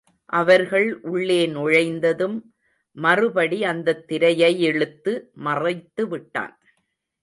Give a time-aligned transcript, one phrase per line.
[0.29, 2.37] அவர்கள் உள்ளே நுழைந்ததும்
[2.97, 5.13] மறுபடி அந்தத் திரையையிழுத்து
[5.41, 6.55] மறைத்து விட்டான்.